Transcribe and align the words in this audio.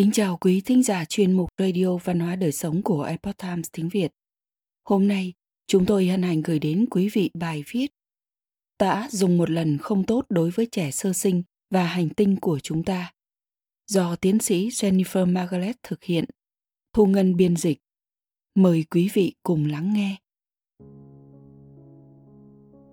Kính 0.00 0.12
chào 0.12 0.36
quý 0.36 0.62
thính 0.64 0.82
giả 0.82 1.04
chuyên 1.04 1.32
mục 1.32 1.48
Radio 1.58 1.96
Văn 1.96 2.20
hóa 2.20 2.36
Đời 2.36 2.52
Sống 2.52 2.82
của 2.82 3.02
Epoch 3.02 3.36
Times 3.36 3.68
tiếng 3.72 3.88
Việt. 3.88 4.12
Hôm 4.84 5.08
nay, 5.08 5.32
chúng 5.66 5.86
tôi 5.86 6.06
hân 6.06 6.22
hạnh 6.22 6.42
gửi 6.42 6.58
đến 6.58 6.86
quý 6.90 7.08
vị 7.12 7.30
bài 7.34 7.64
viết 7.70 7.86
Tã 8.78 9.08
dùng 9.10 9.38
một 9.38 9.50
lần 9.50 9.78
không 9.78 10.06
tốt 10.06 10.26
đối 10.28 10.50
với 10.50 10.66
trẻ 10.72 10.90
sơ 10.90 11.12
sinh 11.12 11.42
và 11.70 11.84
hành 11.84 12.08
tinh 12.08 12.36
của 12.40 12.58
chúng 12.58 12.84
ta. 12.84 13.12
Do 13.86 14.16
tiến 14.16 14.38
sĩ 14.38 14.68
Jennifer 14.68 15.32
Margaret 15.32 15.76
thực 15.82 16.04
hiện, 16.04 16.24
thu 16.92 17.06
ngân 17.06 17.36
biên 17.36 17.56
dịch. 17.56 17.78
Mời 18.54 18.84
quý 18.90 19.10
vị 19.14 19.34
cùng 19.42 19.70
lắng 19.70 19.92
nghe. 19.94 20.16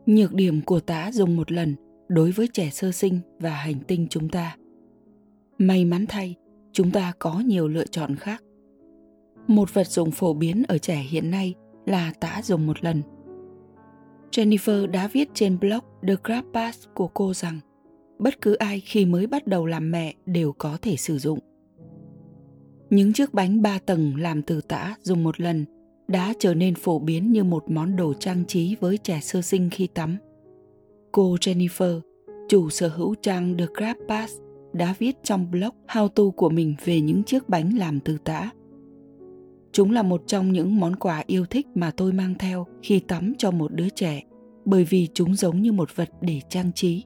Nhược 0.06 0.34
điểm 0.34 0.62
của 0.62 0.80
tã 0.80 1.12
dùng 1.12 1.36
một 1.36 1.52
lần 1.52 1.76
đối 2.08 2.32
với 2.32 2.48
trẻ 2.54 2.70
sơ 2.70 2.92
sinh 2.92 3.20
và 3.40 3.52
hành 3.52 3.80
tinh 3.88 4.08
chúng 4.10 4.30
ta. 4.30 4.58
May 5.58 5.86
mắn 5.86 6.06
thay, 6.10 6.36
chúng 6.78 6.92
ta 6.92 7.14
có 7.20 7.40
nhiều 7.46 7.68
lựa 7.68 7.86
chọn 7.86 8.16
khác. 8.16 8.44
Một 9.48 9.74
vật 9.74 9.88
dụng 9.88 10.12
phổ 10.12 10.34
biến 10.34 10.64
ở 10.68 10.78
trẻ 10.78 10.96
hiện 11.10 11.32
nay 11.32 11.54
là 11.86 12.14
tã 12.20 12.42
dùng 12.44 12.68
một 12.68 12.84
lần. 12.84 13.02
Jennifer 14.32 14.92
đã 14.92 15.08
viết 15.08 15.30
trên 15.34 15.60
blog 15.60 15.80
the 16.08 16.16
grab 16.24 16.46
pass 16.54 16.88
của 16.94 17.08
cô 17.08 17.34
rằng 17.34 17.60
bất 18.20 18.42
cứ 18.42 18.54
ai 18.54 18.80
khi 18.80 19.06
mới 19.06 19.28
bắt 19.28 19.48
đầu 19.48 19.66
làm 19.66 19.92
mẹ 19.92 20.14
đều 20.26 20.54
có 20.54 20.78
thể 20.82 20.96
sử 20.96 21.18
dụng. 21.18 21.40
Những 22.90 23.14
chiếc 23.14 23.34
bánh 23.34 23.62
ba 23.62 23.80
tầng 23.80 24.16
làm 24.18 24.42
từ 24.42 24.62
tã 24.62 24.96
dùng 25.02 25.24
một 25.24 25.40
lần 25.42 25.66
đã 26.08 26.34
trở 26.40 26.54
nên 26.54 26.76
phổ 26.76 27.00
biến 27.00 27.32
như 27.32 27.44
một 27.44 27.64
món 27.70 27.96
đồ 27.96 28.14
trang 28.14 28.46
trí 28.48 28.76
với 28.80 28.98
trẻ 28.98 29.20
sơ 29.22 29.42
sinh 29.42 29.70
khi 29.70 29.88
tắm. 29.88 30.18
Cô 31.12 31.36
Jennifer, 31.36 32.00
chủ 32.50 32.70
sở 32.70 32.88
hữu 32.88 33.16
trang 33.22 33.58
The 33.58 33.66
Grab 33.76 33.98
Pass, 34.08 34.34
đã 34.78 34.96
viết 35.00 35.16
trong 35.24 35.52
blog 35.52 35.76
How 35.88 36.08
To 36.08 36.24
của 36.36 36.50
mình 36.50 36.76
về 36.86 37.02
những 37.02 37.24
chiếc 37.24 37.50
bánh 37.50 37.78
làm 37.78 38.00
từ 38.00 38.18
tã. 38.24 38.50
Chúng 39.72 39.92
là 39.92 40.04
một 40.04 40.24
trong 40.28 40.54
những 40.54 40.80
món 40.80 40.96
quà 40.96 41.24
yêu 41.28 41.46
thích 41.46 41.68
mà 41.76 41.92
tôi 41.98 42.14
mang 42.14 42.36
theo 42.40 42.66
khi 42.82 43.00
tắm 43.00 43.34
cho 43.38 43.52
một 43.52 43.74
đứa 43.74 43.90
trẻ, 43.90 44.24
bởi 44.66 44.84
vì 44.84 45.08
chúng 45.14 45.36
giống 45.36 45.62
như 45.62 45.72
một 45.72 45.96
vật 45.96 46.10
để 46.22 46.42
trang 46.50 46.72
trí. 46.74 47.04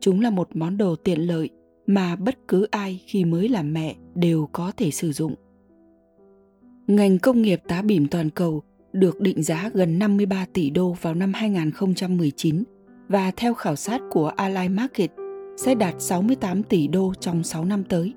Chúng 0.00 0.20
là 0.20 0.30
một 0.30 0.48
món 0.54 0.76
đồ 0.76 0.96
tiện 0.96 1.20
lợi 1.20 1.50
mà 1.86 2.16
bất 2.16 2.38
cứ 2.48 2.66
ai 2.70 3.02
khi 3.06 3.24
mới 3.24 3.48
làm 3.48 3.72
mẹ 3.72 3.96
đều 4.14 4.48
có 4.52 4.72
thể 4.76 4.90
sử 4.90 5.12
dụng. 5.12 5.34
Ngành 6.86 7.18
công 7.18 7.42
nghiệp 7.42 7.60
tá 7.68 7.82
bỉm 7.82 8.08
toàn 8.08 8.30
cầu 8.30 8.62
được 8.92 9.20
định 9.20 9.42
giá 9.42 9.70
gần 9.74 9.98
53 9.98 10.46
tỷ 10.52 10.70
đô 10.70 10.96
vào 11.00 11.14
năm 11.14 11.32
2019 11.34 12.64
và 13.08 13.30
theo 13.36 13.54
khảo 13.54 13.76
sát 13.76 14.00
của 14.10 14.28
Ally 14.28 14.68
Market 14.68 15.10
sẽ 15.56 15.74
đạt 15.74 15.94
68 15.98 16.62
tỷ 16.62 16.88
đô 16.88 17.12
trong 17.20 17.42
6 17.42 17.64
năm 17.64 17.84
tới. 17.84 18.12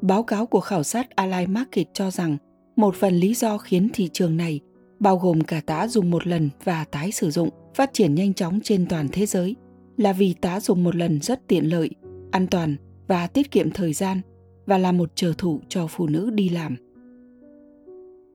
Báo 0.00 0.22
cáo 0.22 0.46
của 0.46 0.60
khảo 0.60 0.82
sát 0.82 1.16
Allied 1.16 1.48
Market 1.48 1.86
cho 1.92 2.10
rằng 2.10 2.36
một 2.76 2.94
phần 2.94 3.14
lý 3.14 3.34
do 3.34 3.58
khiến 3.58 3.88
thị 3.92 4.08
trường 4.12 4.36
này, 4.36 4.60
bao 5.00 5.18
gồm 5.18 5.40
cả 5.40 5.60
tã 5.66 5.88
dùng 5.88 6.10
một 6.10 6.26
lần 6.26 6.50
và 6.64 6.84
tái 6.84 7.12
sử 7.12 7.30
dụng, 7.30 7.48
phát 7.74 7.90
triển 7.92 8.14
nhanh 8.14 8.34
chóng 8.34 8.60
trên 8.62 8.86
toàn 8.88 9.08
thế 9.12 9.26
giới 9.26 9.56
là 9.96 10.12
vì 10.12 10.34
tã 10.40 10.60
dùng 10.60 10.84
một 10.84 10.96
lần 10.96 11.20
rất 11.20 11.48
tiện 11.48 11.64
lợi, 11.64 11.90
an 12.30 12.46
toàn 12.46 12.76
và 13.06 13.26
tiết 13.26 13.50
kiệm 13.50 13.70
thời 13.70 13.92
gian 13.92 14.20
và 14.66 14.78
là 14.78 14.92
một 14.92 15.10
trở 15.14 15.32
thủ 15.38 15.60
cho 15.68 15.86
phụ 15.86 16.06
nữ 16.06 16.30
đi 16.30 16.48
làm. 16.48 16.76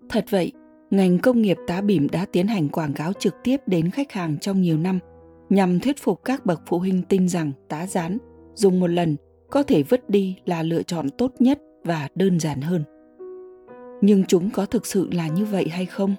Thật 0.09 0.25
vậy, 0.29 0.51
ngành 0.91 1.19
công 1.19 1.41
nghiệp 1.41 1.57
tá 1.67 1.81
bỉm 1.81 2.07
đã 2.11 2.25
tiến 2.31 2.47
hành 2.47 2.69
quảng 2.69 2.93
cáo 2.93 3.13
trực 3.13 3.35
tiếp 3.43 3.57
đến 3.67 3.89
khách 3.89 4.11
hàng 4.11 4.37
trong 4.41 4.61
nhiều 4.61 4.77
năm– 4.77 4.99
nhằm 5.53 5.79
thuyết 5.79 5.99
phục 5.99 6.23
các 6.23 6.45
bậc 6.45 6.61
phụ 6.67 6.79
huynh 6.79 7.01
tin 7.01 7.29
rằng 7.29 7.51
tá 7.69 7.87
rán 7.87 8.17
dùng 8.55 8.79
một 8.79 8.87
lần 8.87 9.15
có 9.51 9.63
thể 9.63 9.83
vứt 9.83 10.09
đi 10.09 10.37
là 10.45 10.63
lựa 10.63 10.83
chọn 10.83 11.09
tốt 11.09 11.33
nhất 11.39 11.59
và 11.83 12.07
đơn 12.15 12.39
giản 12.39 12.61
hơn 12.61 12.83
nhưng 14.01 14.23
chúng 14.25 14.49
có 14.49 14.65
thực 14.65 14.85
sự 14.85 15.09
là 15.11 15.27
như 15.27 15.45
vậy 15.45 15.67
hay 15.69 15.85
không 15.85 16.15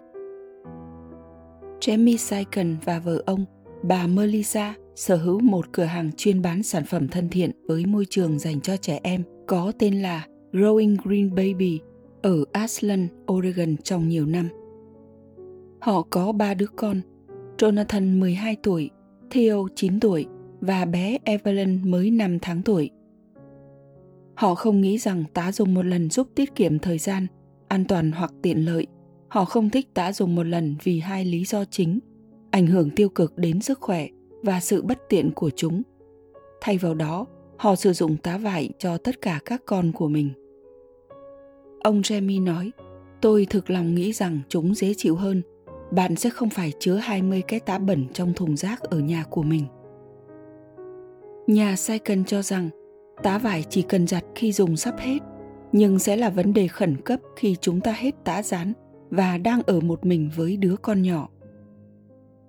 Jamie 1.80 2.16
Saiken 2.16 2.76
và 2.84 2.98
vợ 2.98 3.22
ông, 3.26 3.44
bà 3.82 4.06
Melissa, 4.06 4.74
sở 4.94 5.16
hữu 5.16 5.40
một 5.40 5.72
cửa 5.72 5.84
hàng 5.84 6.10
chuyên 6.16 6.42
bán 6.42 6.62
sản 6.62 6.84
phẩm 6.84 7.08
thân 7.08 7.28
thiện 7.28 7.50
với 7.68 7.86
môi 7.86 8.06
trường 8.10 8.38
dành 8.38 8.60
cho 8.60 8.76
trẻ 8.76 9.00
em 9.02 9.22
có 9.46 9.72
tên 9.78 10.02
là 10.02 10.26
Growing 10.52 10.96
Green 11.04 11.30
Baby 11.30 11.80
ở 12.22 12.44
Ashland, 12.52 13.10
Oregon 13.32 13.76
trong 13.76 14.08
nhiều 14.08 14.26
năm. 14.26 14.48
Họ 15.80 16.02
có 16.10 16.32
ba 16.32 16.54
đứa 16.54 16.66
con, 16.76 17.00
Jonathan 17.58 18.18
12 18.20 18.56
tuổi, 18.62 18.90
theo 19.34 19.68
9 19.74 20.00
tuổi 20.00 20.26
và 20.60 20.84
bé 20.84 21.18
Evelyn 21.24 21.90
mới 21.90 22.10
5 22.10 22.38
tháng 22.42 22.62
tuổi. 22.62 22.90
Họ 24.34 24.54
không 24.54 24.80
nghĩ 24.80 24.98
rằng 24.98 25.24
tá 25.34 25.52
dùng 25.52 25.74
một 25.74 25.86
lần 25.86 26.10
giúp 26.10 26.28
tiết 26.34 26.54
kiệm 26.54 26.78
thời 26.78 26.98
gian, 26.98 27.26
an 27.68 27.84
toàn 27.84 28.12
hoặc 28.12 28.32
tiện 28.42 28.64
lợi. 28.64 28.86
Họ 29.28 29.44
không 29.44 29.70
thích 29.70 29.94
tá 29.94 30.12
dùng 30.12 30.34
một 30.34 30.42
lần 30.42 30.76
vì 30.82 31.00
hai 31.00 31.24
lý 31.24 31.44
do 31.44 31.64
chính, 31.64 31.98
ảnh 32.50 32.66
hưởng 32.66 32.90
tiêu 32.90 33.08
cực 33.08 33.38
đến 33.38 33.60
sức 33.60 33.80
khỏe 33.80 34.08
và 34.42 34.60
sự 34.60 34.82
bất 34.82 34.98
tiện 35.08 35.30
của 35.30 35.50
chúng. 35.56 35.82
Thay 36.60 36.78
vào 36.78 36.94
đó, 36.94 37.26
họ 37.56 37.76
sử 37.76 37.92
dụng 37.92 38.16
tá 38.16 38.38
vải 38.38 38.70
cho 38.78 38.98
tất 38.98 39.22
cả 39.22 39.40
các 39.44 39.62
con 39.66 39.92
của 39.92 40.08
mình. 40.08 40.30
Ông 41.82 42.00
Jamie 42.00 42.44
nói, 42.44 42.70
tôi 43.20 43.46
thực 43.50 43.70
lòng 43.70 43.94
nghĩ 43.94 44.12
rằng 44.12 44.40
chúng 44.48 44.74
dễ 44.74 44.94
chịu 44.96 45.16
hơn 45.16 45.42
bạn 45.90 46.16
sẽ 46.16 46.30
không 46.30 46.50
phải 46.50 46.72
chứa 46.78 46.94
20 46.94 47.42
cái 47.48 47.60
tá 47.60 47.78
bẩn 47.78 48.06
trong 48.12 48.32
thùng 48.32 48.56
rác 48.56 48.80
ở 48.80 48.98
nhà 48.98 49.24
của 49.30 49.42
mình. 49.42 49.66
Nhà 51.46 51.76
Saiken 51.76 52.24
cho 52.24 52.42
rằng 52.42 52.68
tá 53.22 53.38
vải 53.38 53.64
chỉ 53.70 53.82
cần 53.82 54.06
giặt 54.06 54.24
khi 54.34 54.52
dùng 54.52 54.76
sắp 54.76 54.94
hết, 54.98 55.18
nhưng 55.72 55.98
sẽ 55.98 56.16
là 56.16 56.30
vấn 56.30 56.54
đề 56.54 56.68
khẩn 56.68 56.96
cấp 57.04 57.20
khi 57.36 57.56
chúng 57.60 57.80
ta 57.80 57.92
hết 57.92 58.14
tá 58.24 58.42
rán 58.42 58.72
và 59.10 59.38
đang 59.38 59.62
ở 59.62 59.80
một 59.80 60.06
mình 60.06 60.30
với 60.36 60.56
đứa 60.56 60.76
con 60.76 61.02
nhỏ. 61.02 61.28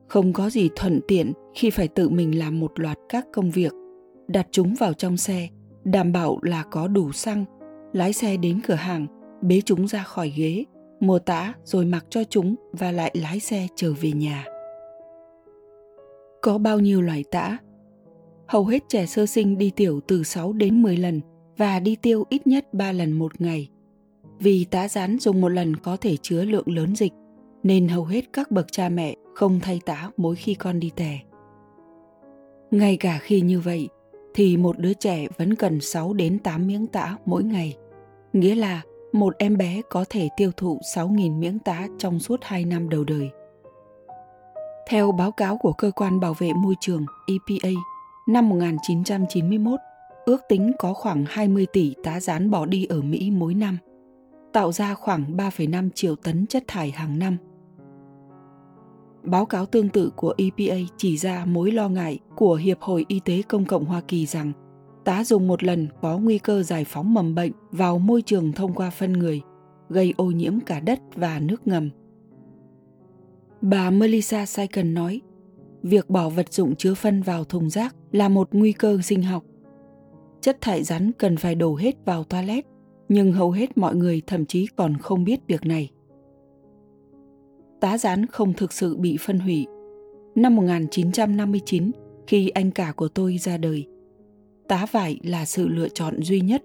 Không 0.08 0.34
có 0.34 0.50
gì 0.50 0.70
thuận 0.76 1.00
tiện 1.08 1.34
khi 1.56 1.70
phải 1.70 1.88
tự 1.88 2.10
mình 2.10 2.40
làm 2.40 2.60
một 2.60 2.80
loạt 2.80 2.98
các 3.10 3.26
công 3.34 3.52
việc, 3.52 3.74
đặt 4.28 4.48
chúng 4.52 4.76
vào 4.80 4.94
trong 4.94 5.18
xe, 5.18 5.48
đảm 5.84 6.12
bảo 6.12 6.40
là 6.42 6.64
có 6.64 6.88
đủ 6.88 7.12
xăng, 7.12 7.46
lái 7.94 8.14
xe 8.14 8.38
đến 8.38 8.60
cửa 8.68 8.74
hàng, 8.74 9.08
bế 9.42 9.62
chúng 9.66 9.88
ra 9.88 10.04
khỏi 10.04 10.34
ghế 10.36 10.64
mua 11.00 11.20
tã 11.20 11.54
rồi 11.64 11.86
mặc 11.86 12.06
cho 12.10 12.24
chúng 12.24 12.56
và 12.72 12.92
lại 12.92 13.16
lái 13.22 13.40
xe 13.40 13.68
trở 13.76 13.94
về 14.02 14.12
nhà. 14.12 14.46
Có 16.42 16.58
bao 16.58 16.80
nhiêu 16.80 17.02
loại 17.02 17.24
tã? 17.32 17.58
Hầu 18.48 18.66
hết 18.66 18.84
trẻ 18.90 19.06
sơ 19.06 19.26
sinh 19.26 19.58
đi 19.58 19.72
tiểu 19.76 20.00
từ 20.08 20.24
6 20.24 20.54
đến 20.54 20.82
10 20.82 20.98
lần 20.98 21.22
và 21.58 21.80
đi 21.80 21.96
tiêu 21.96 22.24
ít 22.30 22.48
nhất 22.48 22.74
3 22.74 22.92
lần 22.92 23.12
một 23.12 23.42
ngày. 23.42 23.70
Vì 24.40 24.66
tá 24.66 24.88
rán 24.88 25.20
dùng 25.20 25.42
một 25.42 25.50
lần 25.50 25.76
có 25.76 25.98
thể 25.98 26.18
chứa 26.22 26.44
lượng 26.44 26.68
lớn 26.68 26.96
dịch, 26.96 27.14
nên 27.64 27.88
hầu 27.88 28.06
hết 28.06 28.34
các 28.34 28.52
bậc 28.52 28.72
cha 28.72 28.90
mẹ 28.90 29.16
không 29.36 29.60
thay 29.60 29.80
tá 29.86 30.12
mỗi 30.18 30.36
khi 30.36 30.54
con 30.54 30.80
đi 30.80 30.92
tè. 30.96 31.20
Ngay 32.72 32.98
cả 32.98 33.20
khi 33.22 33.42
như 33.42 33.60
vậy, 33.60 33.90
thì 34.34 34.58
một 34.58 34.80
đứa 34.80 34.94
trẻ 34.94 35.28
vẫn 35.38 35.56
cần 35.56 35.82
6 35.82 36.14
đến 36.14 36.40
8 36.40 36.68
miếng 36.68 36.88
tã 36.88 37.18
mỗi 37.26 37.44
ngày. 37.44 37.76
Nghĩa 38.34 38.56
là 38.56 38.82
một 39.16 39.36
em 39.38 39.58
bé 39.58 39.82
có 39.90 40.06
thể 40.10 40.30
tiêu 40.38 40.52
thụ 40.58 40.80
6.000 40.96 41.40
miếng 41.40 41.60
tá 41.60 41.88
trong 41.98 42.20
suốt 42.20 42.40
2 42.44 42.66
năm 42.66 42.90
đầu 42.90 43.04
đời. 43.04 43.30
Theo 44.88 45.12
báo 45.12 45.32
cáo 45.32 45.58
của 45.58 45.74
Cơ 45.74 45.92
quan 45.92 46.20
Bảo 46.20 46.34
vệ 46.34 46.54
Môi 46.54 46.76
trường 46.80 47.06
EPA, 47.28 47.70
năm 48.28 48.50
1991, 48.50 49.80
ước 50.26 50.42
tính 50.50 50.72
có 50.80 50.94
khoảng 50.94 51.26
20 51.28 51.66
tỷ 51.74 51.94
tá 52.04 52.20
rán 52.20 52.52
bỏ 52.52 52.66
đi 52.66 52.86
ở 52.86 53.02
Mỹ 53.02 53.32
mỗi 53.32 53.54
năm, 53.54 53.78
tạo 54.54 54.72
ra 54.72 54.94
khoảng 54.94 55.38
3,5 55.38 55.90
triệu 55.96 56.16
tấn 56.16 56.46
chất 56.48 56.64
thải 56.68 56.92
hàng 56.92 57.20
năm. 57.20 57.38
Báo 59.24 59.46
cáo 59.46 59.66
tương 59.66 59.90
tự 59.90 60.12
của 60.16 60.34
EPA 60.38 60.76
chỉ 60.98 61.18
ra 61.18 61.46
mối 61.46 61.72
lo 61.72 61.90
ngại 61.90 62.20
của 62.36 62.56
Hiệp 62.56 62.82
hội 62.82 63.06
Y 63.08 63.20
tế 63.20 63.42
Công 63.42 63.66
cộng 63.66 63.86
Hoa 63.86 64.02
Kỳ 64.08 64.26
rằng 64.26 64.52
tá 65.06 65.24
dùng 65.24 65.48
một 65.48 65.64
lần 65.64 65.88
có 66.02 66.18
nguy 66.18 66.38
cơ 66.38 66.64
giải 66.64 66.84
phóng 66.84 67.14
mầm 67.14 67.36
bệnh 67.36 67.52
vào 67.72 68.00
môi 68.00 68.22
trường 68.22 68.52
thông 68.52 68.74
qua 68.74 68.90
phân 68.90 69.14
người, 69.14 69.42
gây 69.90 70.14
ô 70.18 70.26
nhiễm 70.26 70.60
cả 70.60 70.80
đất 70.80 71.00
và 71.16 71.40
nước 71.40 71.68
ngầm. 71.68 71.90
Bà 73.62 73.90
Melissa 73.90 74.46
Saiken 74.46 74.94
nói, 74.94 75.22
việc 75.84 76.10
bỏ 76.10 76.30
vật 76.30 76.54
dụng 76.54 76.76
chứa 76.76 76.94
phân 76.94 77.22
vào 77.22 77.44
thùng 77.44 77.70
rác 77.70 77.96
là 78.12 78.30
một 78.30 78.50
nguy 78.52 78.72
cơ 78.72 79.00
sinh 79.04 79.24
học. 79.24 79.44
Chất 80.42 80.58
thải 80.62 80.84
rắn 80.84 81.12
cần 81.12 81.38
phải 81.38 81.56
đổ 81.56 81.76
hết 81.76 82.06
vào 82.06 82.24
toilet, 82.24 82.66
nhưng 83.10 83.34
hầu 83.34 83.52
hết 83.52 83.78
mọi 83.78 83.96
người 83.96 84.22
thậm 84.28 84.46
chí 84.46 84.68
còn 84.76 84.98
không 84.98 85.24
biết 85.24 85.40
việc 85.48 85.66
này. 85.66 85.90
Tá 87.80 87.98
rán 87.98 88.26
không 88.26 88.54
thực 88.54 88.74
sự 88.74 88.98
bị 88.98 89.18
phân 89.20 89.40
hủy. 89.40 89.66
Năm 90.36 90.56
1959, 90.56 91.92
khi 92.28 92.50
anh 92.50 92.72
cả 92.72 92.94
của 92.96 93.08
tôi 93.08 93.38
ra 93.38 93.58
đời, 93.58 93.88
tá 94.68 94.86
vải 94.92 95.20
là 95.24 95.46
sự 95.46 95.68
lựa 95.68 95.90
chọn 95.90 96.22
duy 96.22 96.42
nhất. 96.42 96.64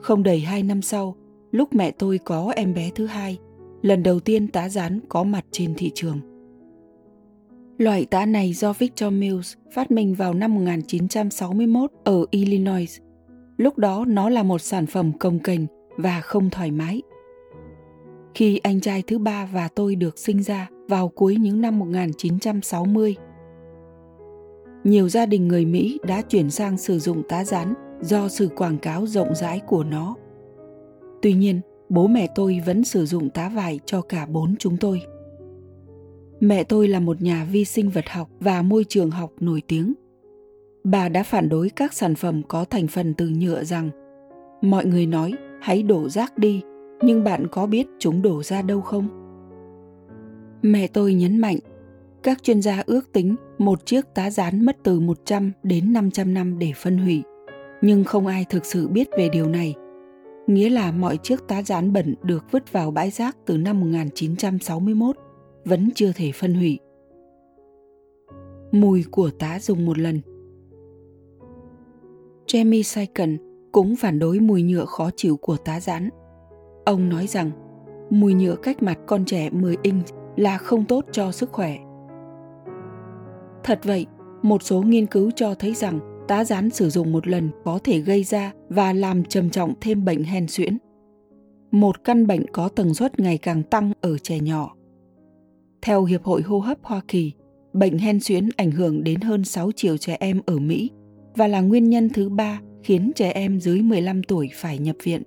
Không 0.00 0.22
đầy 0.22 0.40
hai 0.40 0.62
năm 0.62 0.82
sau, 0.82 1.16
lúc 1.50 1.74
mẹ 1.74 1.90
tôi 1.90 2.18
có 2.18 2.52
em 2.56 2.74
bé 2.74 2.90
thứ 2.94 3.06
hai, 3.06 3.38
lần 3.82 4.02
đầu 4.02 4.20
tiên 4.20 4.48
tá 4.48 4.68
rán 4.68 5.00
có 5.08 5.24
mặt 5.24 5.44
trên 5.50 5.74
thị 5.74 5.90
trường. 5.94 6.20
Loại 7.78 8.04
tá 8.04 8.26
này 8.26 8.52
do 8.52 8.72
Victor 8.72 9.12
Mills 9.12 9.54
phát 9.74 9.90
minh 9.90 10.14
vào 10.14 10.34
năm 10.34 10.54
1961 10.54 11.90
ở 12.04 12.24
Illinois 12.30 13.00
lúc 13.58 13.78
đó 13.78 14.04
nó 14.08 14.28
là 14.28 14.42
một 14.42 14.58
sản 14.58 14.86
phẩm 14.86 15.12
công 15.18 15.38
kềnh 15.38 15.66
và 15.96 16.20
không 16.20 16.50
thoải 16.50 16.70
mái. 16.70 17.02
Khi 18.34 18.58
anh 18.58 18.80
trai 18.80 19.02
thứ 19.06 19.18
ba 19.18 19.48
và 19.52 19.68
tôi 19.68 19.96
được 19.96 20.18
sinh 20.18 20.42
ra 20.42 20.68
vào 20.88 21.08
cuối 21.08 21.36
những 21.36 21.60
năm 21.60 21.78
1960, 21.78 23.16
nhiều 24.88 25.08
gia 25.08 25.26
đình 25.26 25.48
người 25.48 25.64
Mỹ 25.64 25.98
đã 26.02 26.22
chuyển 26.22 26.50
sang 26.50 26.78
sử 26.78 26.98
dụng 26.98 27.22
tá 27.28 27.44
rán 27.44 27.74
do 28.00 28.28
sự 28.28 28.48
quảng 28.48 28.78
cáo 28.78 29.06
rộng 29.06 29.34
rãi 29.34 29.60
của 29.66 29.84
nó. 29.84 30.14
Tuy 31.22 31.32
nhiên, 31.32 31.60
bố 31.88 32.06
mẹ 32.06 32.28
tôi 32.34 32.60
vẫn 32.66 32.84
sử 32.84 33.06
dụng 33.06 33.30
tá 33.30 33.48
vải 33.48 33.80
cho 33.86 34.00
cả 34.00 34.26
bốn 34.26 34.56
chúng 34.58 34.76
tôi. 34.76 35.02
Mẹ 36.40 36.64
tôi 36.64 36.88
là 36.88 37.00
một 37.00 37.22
nhà 37.22 37.46
vi 37.52 37.64
sinh 37.64 37.90
vật 37.90 38.08
học 38.08 38.28
và 38.40 38.62
môi 38.62 38.84
trường 38.84 39.10
học 39.10 39.32
nổi 39.40 39.62
tiếng. 39.68 39.94
Bà 40.84 41.08
đã 41.08 41.22
phản 41.22 41.48
đối 41.48 41.70
các 41.70 41.92
sản 41.92 42.14
phẩm 42.14 42.42
có 42.48 42.64
thành 42.64 42.86
phần 42.86 43.14
từ 43.14 43.28
nhựa 43.28 43.64
rằng 43.64 43.90
mọi 44.62 44.86
người 44.86 45.06
nói 45.06 45.32
hãy 45.60 45.82
đổ 45.82 46.08
rác 46.08 46.38
đi, 46.38 46.62
nhưng 47.02 47.24
bạn 47.24 47.46
có 47.50 47.66
biết 47.66 47.86
chúng 47.98 48.22
đổ 48.22 48.42
ra 48.42 48.62
đâu 48.62 48.80
không? 48.80 49.08
Mẹ 50.62 50.86
tôi 50.86 51.14
nhấn 51.14 51.38
mạnh, 51.38 51.58
các 52.22 52.42
chuyên 52.42 52.62
gia 52.62 52.82
ước 52.86 53.12
tính 53.12 53.36
một 53.58 53.86
chiếc 53.86 54.04
tá 54.14 54.30
rán 54.30 54.64
mất 54.64 54.76
từ 54.82 55.00
100 55.00 55.52
đến 55.62 55.92
500 55.92 56.34
năm 56.34 56.58
để 56.58 56.72
phân 56.76 56.98
hủy, 56.98 57.22
nhưng 57.82 58.04
không 58.04 58.26
ai 58.26 58.46
thực 58.48 58.64
sự 58.64 58.88
biết 58.88 59.08
về 59.18 59.28
điều 59.28 59.48
này. 59.48 59.74
Nghĩa 60.46 60.70
là 60.70 60.92
mọi 60.92 61.18
chiếc 61.22 61.48
tá 61.48 61.62
rán 61.62 61.92
bẩn 61.92 62.14
được 62.22 62.44
vứt 62.50 62.72
vào 62.72 62.90
bãi 62.90 63.10
rác 63.10 63.36
từ 63.46 63.56
năm 63.56 63.80
1961 63.80 65.16
vẫn 65.64 65.90
chưa 65.94 66.12
thể 66.12 66.32
phân 66.32 66.54
hủy. 66.54 66.78
Mùi 68.72 69.04
của 69.10 69.30
tá 69.38 69.58
dùng 69.60 69.86
một 69.86 69.98
lần 69.98 70.20
Jamie 72.46 72.82
Saiken 72.82 73.38
cũng 73.72 73.96
phản 73.96 74.18
đối 74.18 74.40
mùi 74.40 74.62
nhựa 74.62 74.84
khó 74.84 75.10
chịu 75.16 75.36
của 75.36 75.56
tá 75.56 75.80
rán. 75.80 76.08
Ông 76.84 77.08
nói 77.08 77.26
rằng 77.26 77.50
mùi 78.10 78.34
nhựa 78.34 78.56
cách 78.56 78.82
mặt 78.82 78.98
con 79.06 79.24
trẻ 79.24 79.50
10 79.50 79.76
inch 79.82 80.06
là 80.36 80.58
không 80.58 80.84
tốt 80.84 81.04
cho 81.12 81.32
sức 81.32 81.52
khỏe. 81.52 81.78
Thật 83.64 83.80
vậy, 83.82 84.06
một 84.42 84.62
số 84.62 84.82
nghiên 84.82 85.06
cứu 85.06 85.30
cho 85.30 85.54
thấy 85.54 85.74
rằng 85.74 86.24
tá 86.28 86.44
rán 86.44 86.70
sử 86.70 86.90
dụng 86.90 87.12
một 87.12 87.26
lần 87.26 87.50
có 87.64 87.78
thể 87.84 88.00
gây 88.00 88.24
ra 88.24 88.52
và 88.68 88.92
làm 88.92 89.24
trầm 89.24 89.50
trọng 89.50 89.74
thêm 89.80 90.04
bệnh 90.04 90.24
hen 90.24 90.46
suyễn. 90.48 90.78
Một 91.70 92.04
căn 92.04 92.26
bệnh 92.26 92.46
có 92.52 92.68
tần 92.68 92.94
suất 92.94 93.20
ngày 93.20 93.38
càng 93.38 93.62
tăng 93.62 93.92
ở 94.00 94.18
trẻ 94.18 94.40
nhỏ. 94.40 94.74
Theo 95.82 96.04
Hiệp 96.04 96.24
hội 96.24 96.42
Hô 96.42 96.58
hấp 96.58 96.78
Hoa 96.82 97.00
Kỳ, 97.08 97.32
bệnh 97.72 97.98
hen 97.98 98.20
suyễn 98.20 98.48
ảnh 98.56 98.70
hưởng 98.70 99.04
đến 99.04 99.20
hơn 99.20 99.44
6 99.44 99.72
triệu 99.72 99.96
trẻ 99.96 100.16
em 100.20 100.40
ở 100.46 100.58
Mỹ 100.58 100.90
và 101.36 101.46
là 101.46 101.60
nguyên 101.60 101.90
nhân 101.90 102.08
thứ 102.08 102.28
ba 102.28 102.60
khiến 102.82 103.12
trẻ 103.14 103.30
em 103.30 103.60
dưới 103.60 103.82
15 103.82 104.22
tuổi 104.22 104.48
phải 104.54 104.78
nhập 104.78 104.96
viện. 105.02 105.22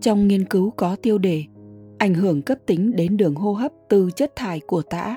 Trong 0.00 0.28
nghiên 0.28 0.44
cứu 0.44 0.70
có 0.70 0.96
tiêu 0.96 1.18
đề 1.18 1.44
ảnh 1.98 2.14
hưởng 2.14 2.42
cấp 2.42 2.58
tính 2.66 2.96
đến 2.96 3.16
đường 3.16 3.34
hô 3.34 3.52
hấp 3.52 3.72
từ 3.88 4.10
chất 4.16 4.36
thải 4.36 4.60
của 4.60 4.82
tã 4.82 5.16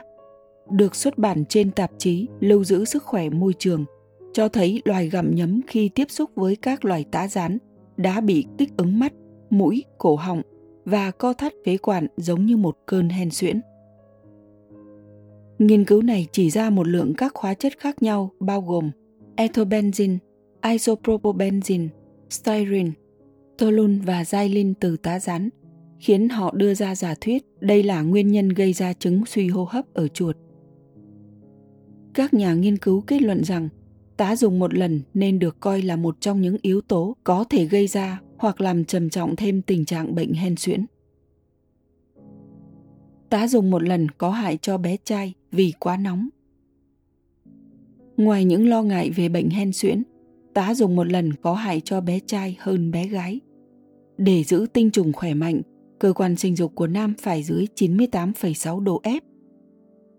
được 0.71 0.95
xuất 0.95 1.17
bản 1.17 1.45
trên 1.45 1.71
tạp 1.71 1.91
chí 1.97 2.27
Lưu 2.39 2.63
giữ 2.63 2.85
sức 2.85 3.03
khỏe 3.03 3.29
môi 3.29 3.53
trường 3.59 3.85
cho 4.33 4.47
thấy 4.47 4.81
loài 4.85 5.09
gặm 5.09 5.35
nhấm 5.35 5.61
khi 5.67 5.89
tiếp 5.89 6.11
xúc 6.11 6.31
với 6.35 6.55
các 6.55 6.85
loài 6.85 7.05
tá 7.11 7.27
rán 7.27 7.57
đã 7.97 8.21
bị 8.21 8.45
kích 8.57 8.77
ứng 8.77 8.99
mắt, 8.99 9.13
mũi, 9.49 9.83
cổ 9.97 10.15
họng 10.15 10.41
và 10.85 11.11
co 11.11 11.33
thắt 11.33 11.53
phế 11.65 11.77
quản 11.77 12.07
giống 12.17 12.45
như 12.45 12.57
một 12.57 12.77
cơn 12.85 13.09
hen 13.09 13.31
suyễn. 13.31 13.61
Nghiên 15.59 15.85
cứu 15.85 16.01
này 16.01 16.27
chỉ 16.31 16.49
ra 16.49 16.69
một 16.69 16.87
lượng 16.87 17.13
các 17.13 17.35
hóa 17.35 17.53
chất 17.53 17.79
khác 17.79 18.03
nhau 18.03 18.31
bao 18.39 18.61
gồm 18.61 18.91
ethobenzin, 19.35 20.17
isopropobenzin, 20.61 21.87
styrene, 22.29 22.91
toluene 23.57 23.99
và 24.05 24.23
xylene 24.23 24.73
từ 24.79 24.97
tá 24.97 25.19
rán, 25.19 25.49
khiến 25.99 26.29
họ 26.29 26.51
đưa 26.51 26.73
ra 26.73 26.95
giả 26.95 27.15
thuyết 27.21 27.43
đây 27.59 27.83
là 27.83 28.01
nguyên 28.01 28.27
nhân 28.27 28.49
gây 28.49 28.73
ra 28.73 28.93
chứng 28.93 29.25
suy 29.25 29.47
hô 29.47 29.67
hấp 29.69 29.93
ở 29.93 30.07
chuột. 30.07 30.37
Các 32.13 32.33
nhà 32.33 32.53
nghiên 32.53 32.77
cứu 32.77 33.01
kết 33.01 33.21
luận 33.21 33.43
rằng 33.43 33.69
tá 34.17 34.35
dùng 34.35 34.59
một 34.59 34.73
lần 34.73 35.01
nên 35.13 35.39
được 35.39 35.59
coi 35.59 35.81
là 35.81 35.95
một 35.95 36.21
trong 36.21 36.41
những 36.41 36.57
yếu 36.61 36.81
tố 36.81 37.15
có 37.23 37.43
thể 37.43 37.65
gây 37.65 37.87
ra 37.87 38.21
hoặc 38.37 38.61
làm 38.61 38.85
trầm 38.85 39.09
trọng 39.09 39.35
thêm 39.35 39.61
tình 39.61 39.85
trạng 39.85 40.15
bệnh 40.15 40.33
hen 40.33 40.55
suyễn. 40.55 40.85
Tá 43.29 43.47
dùng 43.47 43.71
một 43.71 43.83
lần 43.83 44.07
có 44.11 44.29
hại 44.29 44.57
cho 44.61 44.77
bé 44.77 44.97
trai 45.03 45.33
vì 45.51 45.73
quá 45.79 45.97
nóng. 45.97 46.29
Ngoài 48.17 48.45
những 48.45 48.69
lo 48.69 48.83
ngại 48.83 49.09
về 49.09 49.29
bệnh 49.29 49.49
hen 49.49 49.73
suyễn, 49.73 50.03
tá 50.53 50.73
dùng 50.73 50.95
một 50.95 51.07
lần 51.07 51.33
có 51.33 51.53
hại 51.53 51.81
cho 51.81 52.01
bé 52.01 52.19
trai 52.19 52.57
hơn 52.59 52.91
bé 52.91 53.07
gái. 53.07 53.39
Để 54.17 54.43
giữ 54.43 54.65
tinh 54.73 54.91
trùng 54.91 55.13
khỏe 55.13 55.33
mạnh, 55.33 55.61
cơ 55.99 56.13
quan 56.13 56.35
sinh 56.35 56.55
dục 56.55 56.75
của 56.75 56.87
nam 56.87 57.13
phải 57.21 57.43
dưới 57.43 57.67
98,6 57.75 58.79
độ 58.79 59.01
F. 59.03 59.19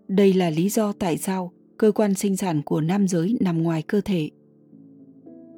Đây 0.07 0.33
là 0.33 0.49
lý 0.49 0.69
do 0.69 0.91
tại 0.91 1.17
sao 1.17 1.51
cơ 1.77 1.91
quan 1.91 2.13
sinh 2.13 2.37
sản 2.37 2.61
của 2.61 2.81
nam 2.81 3.07
giới 3.07 3.37
nằm 3.39 3.63
ngoài 3.63 3.81
cơ 3.81 4.01
thể. 4.01 4.29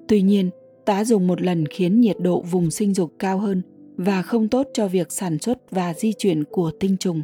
Tuy 0.08 0.22
nhiên, 0.22 0.50
tá 0.86 1.06
dùng 1.06 1.28
một 1.28 1.42
lần 1.42 1.66
khiến 1.66 2.02
nhiệt 2.02 2.16
độ 2.20 2.42
vùng 2.42 2.72
sinh 2.72 2.94
dục 2.94 3.14
cao 3.20 3.40
hơn 3.40 3.62
và 3.98 4.22
không 4.22 4.48
tốt 4.48 4.68
cho 4.74 4.88
việc 4.88 5.12
sản 5.12 5.40
xuất 5.40 5.72
và 5.72 5.94
di 5.94 6.14
chuyển 6.14 6.44
của 6.44 6.72
tinh 6.80 6.98
trùng, 6.98 7.22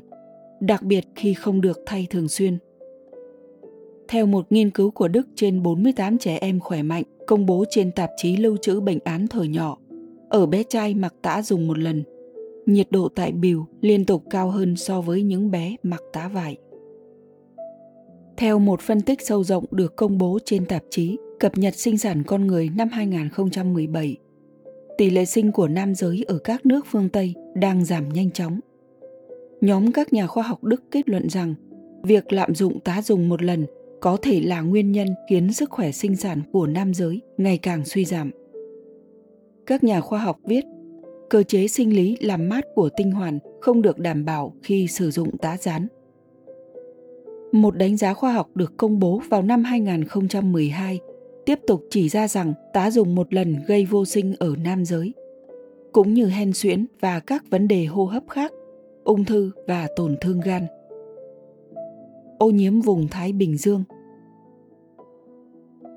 đặc 0.59 0.83
biệt 0.83 1.05
khi 1.15 1.33
không 1.33 1.61
được 1.61 1.79
thay 1.85 2.07
thường 2.09 2.27
xuyên. 2.27 2.57
Theo 4.07 4.25
một 4.25 4.45
nghiên 4.49 4.69
cứu 4.69 4.91
của 4.91 5.07
Đức 5.07 5.27
trên 5.35 5.63
48 5.63 6.17
trẻ 6.17 6.37
em 6.41 6.59
khỏe 6.59 6.83
mạnh 6.83 7.03
công 7.27 7.45
bố 7.45 7.65
trên 7.69 7.91
tạp 7.91 8.09
chí 8.17 8.37
lưu 8.37 8.57
trữ 8.57 8.79
bệnh 8.79 8.99
án 9.03 9.27
thời 9.27 9.47
nhỏ, 9.47 9.77
ở 10.29 10.45
bé 10.45 10.63
trai 10.63 10.93
mặc 10.93 11.13
tã 11.21 11.41
dùng 11.41 11.67
một 11.67 11.77
lần, 11.77 12.03
nhiệt 12.65 12.87
độ 12.91 13.09
tại 13.15 13.31
bìu 13.31 13.65
liên 13.81 14.05
tục 14.05 14.23
cao 14.29 14.49
hơn 14.49 14.75
so 14.75 15.01
với 15.01 15.23
những 15.23 15.51
bé 15.51 15.75
mặc 15.83 16.01
tá 16.13 16.27
vải. 16.33 16.57
Theo 18.37 18.59
một 18.59 18.81
phân 18.81 19.01
tích 19.01 19.21
sâu 19.21 19.43
rộng 19.43 19.65
được 19.71 19.95
công 19.95 20.17
bố 20.17 20.39
trên 20.45 20.65
tạp 20.65 20.83
chí 20.89 21.17
Cập 21.41 21.57
nhật 21.57 21.75
sinh 21.75 21.97
sản 21.97 22.23
con 22.23 22.47
người 22.47 22.69
năm 22.75 22.89
2017, 22.89 24.17
tỷ 24.97 25.09
lệ 25.09 25.25
sinh 25.25 25.51
của 25.51 25.67
nam 25.67 25.95
giới 25.95 26.25
ở 26.27 26.37
các 26.37 26.65
nước 26.65 26.85
phương 26.91 27.09
Tây 27.09 27.33
đang 27.55 27.85
giảm 27.85 28.09
nhanh 28.09 28.31
chóng. 28.31 28.59
Nhóm 29.61 29.91
các 29.91 30.13
nhà 30.13 30.27
khoa 30.27 30.43
học 30.43 30.63
Đức 30.63 30.83
kết 30.91 31.09
luận 31.09 31.29
rằng 31.29 31.55
việc 32.03 32.33
lạm 32.33 32.55
dụng 32.55 32.79
tá 32.79 33.01
dùng 33.01 33.29
một 33.29 33.41
lần 33.43 33.65
có 34.01 34.17
thể 34.21 34.41
là 34.41 34.61
nguyên 34.61 34.91
nhân 34.91 35.07
khiến 35.29 35.53
sức 35.53 35.69
khỏe 35.69 35.91
sinh 35.91 36.15
sản 36.15 36.41
của 36.51 36.67
nam 36.67 36.93
giới 36.93 37.21
ngày 37.37 37.57
càng 37.57 37.85
suy 37.85 38.05
giảm. 38.05 38.31
Các 39.65 39.83
nhà 39.83 40.01
khoa 40.01 40.19
học 40.19 40.37
viết, 40.45 40.65
cơ 41.29 41.43
chế 41.43 41.67
sinh 41.67 41.95
lý 41.95 42.17
làm 42.21 42.49
mát 42.49 42.65
của 42.75 42.89
tinh 42.97 43.11
hoàn 43.11 43.39
không 43.61 43.81
được 43.81 43.97
đảm 43.97 44.25
bảo 44.25 44.55
khi 44.63 44.87
sử 44.87 45.11
dụng 45.11 45.37
tá 45.37 45.57
rán 45.57 45.87
một 47.51 47.77
đánh 47.77 47.97
giá 47.97 48.13
khoa 48.13 48.33
học 48.33 48.49
được 48.55 48.77
công 48.77 48.99
bố 48.99 49.21
vào 49.29 49.41
năm 49.41 49.63
2012 49.63 50.99
tiếp 51.45 51.59
tục 51.67 51.83
chỉ 51.89 52.09
ra 52.09 52.27
rằng 52.27 52.53
tá 52.73 52.91
dùng 52.91 53.15
một 53.15 53.33
lần 53.33 53.55
gây 53.67 53.85
vô 53.85 54.05
sinh 54.05 54.33
ở 54.39 54.55
nam 54.63 54.85
giới, 54.85 55.13
cũng 55.91 56.13
như 56.13 56.27
hen 56.27 56.53
suyễn 56.53 56.85
và 56.99 57.19
các 57.19 57.43
vấn 57.49 57.67
đề 57.67 57.85
hô 57.85 58.05
hấp 58.05 58.23
khác, 58.29 58.51
ung 59.03 59.25
thư 59.25 59.51
và 59.67 59.87
tổn 59.95 60.15
thương 60.21 60.39
gan. 60.39 60.67
Ô 62.37 62.49
nhiễm 62.49 62.81
vùng 62.81 63.07
Thái 63.07 63.33
Bình 63.33 63.57
Dương. 63.57 63.83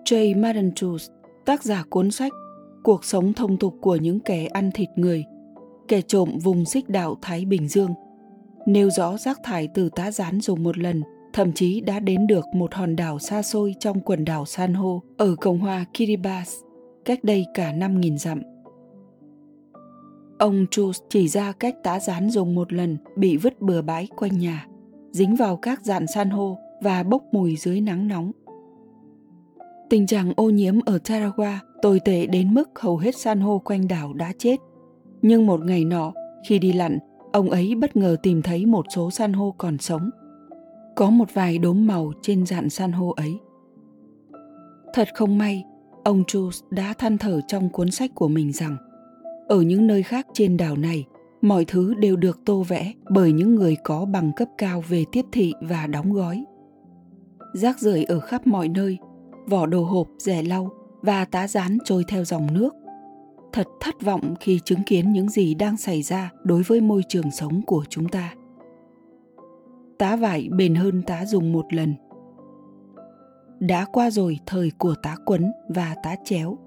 Jay 0.05 0.41
Madentus, 0.41 1.11
tác 1.45 1.65
giả 1.65 1.85
cuốn 1.91 2.11
sách 2.11 2.33
Cuộc 2.83 3.05
sống 3.05 3.33
thông 3.33 3.57
tục 3.57 3.75
của 3.81 3.97
những 3.97 4.21
kẻ 4.21 4.47
ăn 4.47 4.71
thịt 4.75 4.89
người, 4.97 5.25
kẻ 5.89 6.03
trộm 6.03 6.39
vùng 6.43 6.65
xích 6.65 6.89
đạo 6.89 7.17
Thái 7.23 7.45
Bình 7.45 7.69
Dương, 7.69 7.95
nêu 8.67 8.91
rõ 8.91 9.17
rác 9.17 9.41
thải 9.45 9.69
từ 9.75 9.89
tá 9.97 10.11
rán 10.11 10.41
dùng 10.41 10.63
một 10.63 10.79
lần– 10.79 11.03
thậm 11.35 11.53
chí 11.53 11.81
đã 11.81 12.01
đến 12.01 12.27
được 12.27 12.45
một 12.55 12.75
hòn 12.75 12.97
đảo 12.97 13.19
xa 13.19 13.43
xôi 13.43 13.75
trong 13.81 14.01
quần 14.01 14.25
đảo 14.25 14.45
san 14.45 14.75
hô 14.75 15.03
ở 15.17 15.37
Cộng 15.37 15.59
hòa 15.59 15.85
Kiribati, 15.95 16.51
cách 17.05 17.25
đây 17.25 17.47
cả 17.55 17.73
5.000 17.73 18.17
dặm. 18.17 18.43
Ông 20.39 20.67
Jules 20.71 21.05
chỉ 21.09 21.29
ra 21.29 21.53
cách 21.53 21.75
tá 21.83 22.01
rán 22.01 22.31
dùng 22.31 22.55
một 22.55 22.73
lần 22.73 22.97
bị 23.17 23.37
vứt 23.37 23.61
bừa 23.61 23.83
bãi 23.83 24.09
quanh 24.17 24.39
nhà, 24.39 24.67
dính 25.11 25.37
vào 25.37 25.57
các 25.57 25.85
dạn 25.85 26.07
san 26.15 26.31
hô 26.31 26.59
và 26.83 27.03
bốc 27.03 27.23
mùi 27.33 27.57
dưới 27.57 27.81
nắng 27.81 28.09
nóng. 28.09 28.33
Tình 29.91 30.07
trạng 30.07 30.33
ô 30.37 30.51
nhiễm 30.51 30.81
ở 30.87 30.99
Tarawa 31.05 31.57
tồi 31.83 32.01
tệ 32.05 32.27
đến 32.27 32.55
mức 32.55 32.71
hầu 32.81 32.99
hết 32.99 33.17
san 33.17 33.41
hô 33.41 33.59
quanh 33.59 33.89
đảo 33.89 34.13
đã 34.13 34.33
chết. 34.39 34.57
Nhưng 35.23 35.47
một 35.47 35.65
ngày 35.65 35.85
nọ, 35.85 36.13
khi 36.49 36.59
đi 36.59 36.73
lặn, 36.73 36.99
ông 37.33 37.51
ấy 37.51 37.75
bất 37.75 37.97
ngờ 37.97 38.17
tìm 38.23 38.43
thấy 38.43 38.67
một 38.67 38.87
số 38.95 39.11
san 39.11 39.33
hô 39.33 39.55
còn 39.59 39.79
sống– 39.79 40.11
có 40.97 41.11
một 41.11 41.35
vài 41.35 41.59
đốm 41.59 41.87
màu 41.87 42.13
trên 42.23 42.47
dạn 42.47 42.71
san 42.71 42.93
hô 42.93 43.11
ấy. 43.11 43.39
Thật 44.95 45.09
không 45.15 45.39
may, 45.39 45.65
ông 46.05 46.23
Jules 46.23 46.61
đã 46.71 46.95
than 46.99 47.19
thở 47.19 47.41
trong 47.49 47.69
cuốn 47.69 47.91
sách 47.91 48.11
của 48.15 48.29
mình 48.29 48.53
rằng 48.53 48.77
ở 49.49 49.61
những 49.61 49.87
nơi 49.87 50.03
khác 50.03 50.27
trên 50.33 50.57
đảo 50.57 50.77
này, 50.77 51.05
mọi 51.43 51.65
thứ 51.65 51.95
đều 51.95 52.17
được 52.17 52.41
tô 52.45 52.63
vẽ 52.63 52.93
bởi 53.11 53.33
những 53.33 53.55
người 53.55 53.77
có 53.85 54.05
bằng 54.05 54.33
cấp 54.37 54.49
cao 54.59 54.85
về 54.89 55.05
tiếp 55.13 55.25
thị 55.33 55.53
và 55.61 55.87
đóng 55.87 56.13
gói. 56.13 56.45
Rác 57.55 57.79
rưởi 57.79 58.05
ở 58.05 58.21
khắp 58.21 58.47
mọi 58.47 58.69
nơi, 58.69 58.99
vỏ 59.47 59.67
đồ 59.67 59.85
hộp, 59.85 60.09
rẻ 60.19 60.43
lau 60.43 60.71
và 61.03 61.25
tá 61.25 61.49
rán 61.49 61.79
trôi 61.85 62.05
theo 62.09 62.25
dòng 62.25 62.55
nước. 62.55 62.75
Thật 63.53 63.67
thất 63.81 64.03
vọng 64.03 64.35
khi 64.41 64.61
chứng 64.65 64.83
kiến 64.87 65.13
những 65.13 65.29
gì 65.29 65.55
đang 65.55 65.77
xảy 65.77 66.03
ra 66.03 66.31
đối 66.45 66.63
với 66.63 66.81
môi 66.81 67.03
trường 67.09 67.31
sống 67.31 67.63
của 67.63 67.85
chúng 67.89 68.09
ta. 68.09 68.35
Tá 69.99 70.17
vải 70.17 70.49
bền 70.49 70.75
hơn 70.75 71.03
tá 71.03 71.27
dùng 71.27 71.53
một 71.53 71.73
lần. 71.75 71.95
Đã 73.61 73.85
qua 73.93 74.11
rồi 74.11 74.39
thời 74.47 74.71
của 74.79 74.95
tá 75.03 75.17
quấn 75.25 75.53
và 75.69 75.95
tá 76.03 76.17
chéo, 76.25 76.59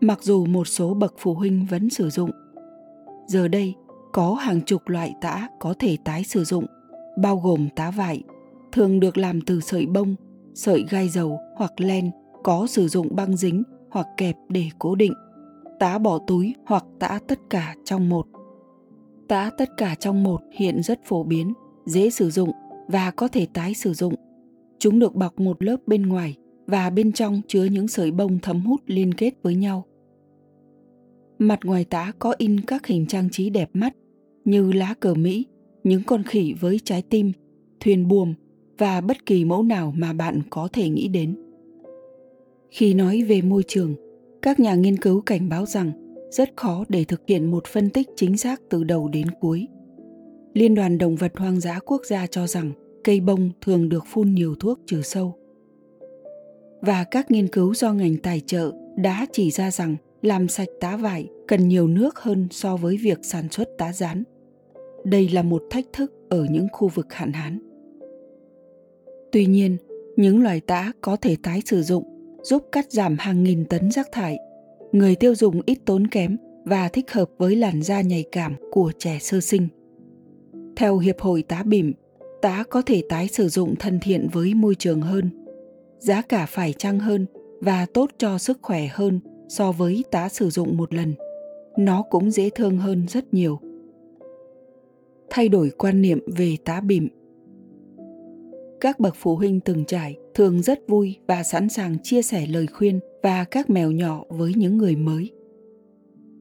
mặc 0.00 0.22
dù 0.22 0.46
một 0.46 0.64
số 0.64 0.94
bậc 0.94 1.14
phụ 1.18 1.34
huynh 1.34 1.66
vẫn 1.70 1.90
sử 1.90 2.10
dụng. 2.10 2.30
Giờ 3.26 3.48
đây, 3.48 3.74
có 4.12 4.34
hàng 4.34 4.60
chục 4.60 4.88
loại 4.88 5.14
tã 5.20 5.48
có 5.60 5.74
thể 5.78 5.96
tái 6.04 6.24
sử 6.24 6.44
dụng, 6.44 6.66
bao 7.16 7.36
gồm 7.36 7.68
tá 7.76 7.90
vải, 7.90 8.22
thường 8.72 9.00
được 9.00 9.18
làm 9.18 9.40
từ 9.40 9.60
sợi 9.60 9.86
bông, 9.86 10.14
sợi 10.54 10.84
gai 10.90 11.08
dầu 11.08 11.40
hoặc 11.56 11.80
len 11.80 12.10
có 12.42 12.66
sử 12.66 12.88
dụng 12.88 13.16
băng 13.16 13.36
dính 13.36 13.62
hoặc 13.90 14.06
kẹp 14.16 14.36
để 14.48 14.64
cố 14.78 14.94
định, 14.94 15.12
tá 15.78 15.98
bỏ 15.98 16.18
túi 16.26 16.54
hoặc 16.66 16.84
tã 16.98 17.18
tất 17.28 17.38
cả 17.50 17.74
trong 17.84 18.08
một. 18.08 18.26
Tã 19.28 19.50
tất 19.58 19.76
cả 19.76 19.94
trong 19.94 20.22
một 20.22 20.40
hiện 20.52 20.82
rất 20.82 21.00
phổ 21.04 21.22
biến, 21.22 21.52
dễ 21.86 22.10
sử 22.10 22.30
dụng 22.30 22.50
và 22.92 23.10
có 23.10 23.28
thể 23.28 23.46
tái 23.52 23.74
sử 23.74 23.92
dụng. 23.92 24.14
Chúng 24.78 24.98
được 24.98 25.14
bọc 25.14 25.40
một 25.40 25.62
lớp 25.62 25.76
bên 25.86 26.02
ngoài 26.02 26.36
và 26.66 26.90
bên 26.90 27.12
trong 27.12 27.40
chứa 27.46 27.64
những 27.64 27.88
sợi 27.88 28.10
bông 28.10 28.38
thấm 28.42 28.60
hút 28.60 28.80
liên 28.86 29.14
kết 29.14 29.34
với 29.42 29.54
nhau. 29.54 29.84
Mặt 31.38 31.58
ngoài 31.64 31.84
tã 31.84 32.12
có 32.18 32.34
in 32.38 32.60
các 32.60 32.86
hình 32.86 33.06
trang 33.06 33.30
trí 33.30 33.50
đẹp 33.50 33.70
mắt 33.72 33.94
như 34.44 34.72
lá 34.72 34.94
cờ 35.00 35.14
Mỹ, 35.14 35.46
những 35.84 36.02
con 36.06 36.22
khỉ 36.22 36.54
với 36.60 36.80
trái 36.84 37.02
tim, 37.02 37.32
thuyền 37.80 38.08
buồm 38.08 38.34
và 38.78 39.00
bất 39.00 39.26
kỳ 39.26 39.44
mẫu 39.44 39.62
nào 39.62 39.94
mà 39.96 40.12
bạn 40.12 40.40
có 40.50 40.68
thể 40.72 40.88
nghĩ 40.88 41.08
đến. 41.08 41.36
Khi 42.70 42.94
nói 42.94 43.22
về 43.22 43.42
môi 43.42 43.62
trường, 43.68 43.94
các 44.42 44.60
nhà 44.60 44.74
nghiên 44.74 44.96
cứu 44.96 45.20
cảnh 45.20 45.48
báo 45.48 45.66
rằng 45.66 45.92
rất 46.30 46.56
khó 46.56 46.84
để 46.88 47.04
thực 47.04 47.22
hiện 47.28 47.50
một 47.50 47.66
phân 47.66 47.90
tích 47.90 48.08
chính 48.16 48.36
xác 48.36 48.60
từ 48.70 48.84
đầu 48.84 49.08
đến 49.08 49.26
cuối. 49.40 49.68
Liên 50.54 50.74
đoàn 50.74 50.98
Động 50.98 51.16
vật 51.16 51.32
Hoang 51.36 51.60
dã 51.60 51.78
Quốc 51.86 52.02
gia 52.04 52.26
cho 52.26 52.46
rằng 52.46 52.72
cây 53.04 53.20
bông 53.20 53.50
thường 53.60 53.88
được 53.88 54.04
phun 54.06 54.34
nhiều 54.34 54.54
thuốc 54.60 54.80
trừ 54.86 55.02
sâu. 55.02 55.34
Và 56.80 57.04
các 57.04 57.30
nghiên 57.30 57.48
cứu 57.48 57.74
do 57.74 57.92
ngành 57.92 58.16
tài 58.16 58.40
trợ 58.40 58.72
đã 58.96 59.26
chỉ 59.32 59.50
ra 59.50 59.70
rằng 59.70 59.96
làm 60.22 60.48
sạch 60.48 60.68
tá 60.80 60.96
vải 60.96 61.28
cần 61.48 61.68
nhiều 61.68 61.86
nước 61.88 62.18
hơn 62.18 62.48
so 62.50 62.76
với 62.76 62.96
việc 62.96 63.18
sản 63.22 63.48
xuất 63.50 63.68
tá 63.78 63.92
rán. 63.92 64.22
Đây 65.04 65.28
là 65.28 65.42
một 65.42 65.62
thách 65.70 65.86
thức 65.92 66.12
ở 66.28 66.46
những 66.50 66.66
khu 66.72 66.88
vực 66.88 67.12
hạn 67.12 67.32
hán. 67.32 67.58
Tuy 69.32 69.46
nhiên, 69.46 69.76
những 70.16 70.42
loài 70.42 70.60
tã 70.60 70.92
có 71.00 71.16
thể 71.16 71.36
tái 71.42 71.62
sử 71.66 71.82
dụng 71.82 72.04
giúp 72.42 72.62
cắt 72.72 72.92
giảm 72.92 73.16
hàng 73.18 73.44
nghìn 73.44 73.64
tấn 73.64 73.90
rác 73.90 74.08
thải. 74.12 74.38
Người 74.92 75.14
tiêu 75.16 75.34
dùng 75.34 75.60
ít 75.66 75.78
tốn 75.84 76.06
kém 76.06 76.36
và 76.64 76.88
thích 76.88 77.12
hợp 77.12 77.30
với 77.38 77.56
làn 77.56 77.82
da 77.82 78.00
nhạy 78.00 78.24
cảm 78.32 78.54
của 78.70 78.92
trẻ 78.98 79.18
sơ 79.20 79.40
sinh. 79.40 79.68
Theo 80.76 80.98
Hiệp 80.98 81.20
hội 81.20 81.42
tá 81.42 81.62
bỉm, 81.62 81.92
tá 82.42 82.64
có 82.70 82.82
thể 82.82 83.02
tái 83.08 83.28
sử 83.28 83.48
dụng 83.48 83.74
thân 83.76 83.98
thiện 84.02 84.28
với 84.32 84.54
môi 84.54 84.74
trường 84.74 85.00
hơn, 85.00 85.30
giá 85.98 86.22
cả 86.22 86.46
phải 86.46 86.72
chăng 86.72 86.98
hơn 86.98 87.26
và 87.60 87.86
tốt 87.94 88.10
cho 88.18 88.38
sức 88.38 88.58
khỏe 88.62 88.86
hơn 88.92 89.20
so 89.48 89.72
với 89.72 90.04
tá 90.10 90.28
sử 90.28 90.50
dụng 90.50 90.76
một 90.76 90.94
lần. 90.94 91.14
Nó 91.78 92.02
cũng 92.02 92.30
dễ 92.30 92.50
thương 92.50 92.78
hơn 92.78 93.06
rất 93.08 93.34
nhiều. 93.34 93.58
Thay 95.30 95.48
đổi 95.48 95.70
quan 95.70 96.02
niệm 96.02 96.18
về 96.26 96.56
tá 96.64 96.80
bỉm 96.80 97.08
các 98.82 99.00
bậc 99.00 99.14
phụ 99.16 99.36
huynh 99.36 99.60
từng 99.60 99.84
trải 99.84 100.16
thường 100.34 100.62
rất 100.62 100.88
vui 100.88 101.16
và 101.26 101.42
sẵn 101.42 101.68
sàng 101.68 101.96
chia 102.02 102.22
sẻ 102.22 102.46
lời 102.46 102.66
khuyên 102.66 103.00
và 103.22 103.44
các 103.44 103.70
mèo 103.70 103.90
nhỏ 103.90 104.24
với 104.28 104.52
những 104.56 104.78
người 104.78 104.96
mới. 104.96 105.30